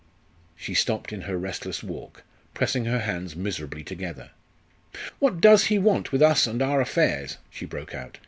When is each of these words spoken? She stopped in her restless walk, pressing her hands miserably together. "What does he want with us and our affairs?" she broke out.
She 0.55 0.73
stopped 0.73 1.13
in 1.13 1.21
her 1.29 1.37
restless 1.37 1.83
walk, 1.83 2.23
pressing 2.55 2.85
her 2.85 3.01
hands 3.01 3.35
miserably 3.35 3.83
together. 3.83 4.31
"What 5.19 5.39
does 5.39 5.65
he 5.65 5.77
want 5.77 6.11
with 6.11 6.23
us 6.23 6.47
and 6.47 6.59
our 6.59 6.81
affairs?" 6.81 7.37
she 7.51 7.65
broke 7.67 7.93
out. 7.93 8.17